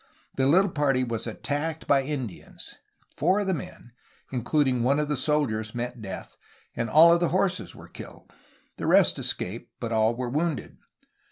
The 0.35 0.47
little 0.47 0.71
party 0.71 1.03
was 1.03 1.27
attacked 1.27 1.85
by 1.85 2.01
Indians. 2.01 2.79
Foiu 3.17 3.41
of 3.41 3.45
the 3.45 3.53
men, 3.53 3.91
including 4.31 4.81
one 4.81 4.99
of 4.99 5.09
the 5.09 5.15
soldiers, 5.15 5.75
met 5.75 6.01
death, 6.01 6.37
and 6.75 6.89
all 6.89 7.13
of 7.13 7.19
the 7.19 7.29
horses 7.29 7.75
were 7.75 7.87
killed. 7.87 8.33
The 8.77 8.87
rest 8.87 9.19
escaped, 9.19 9.69
but 9.79 9.91
all 9.91 10.15
were 10.15 10.27
wounded. 10.31 10.79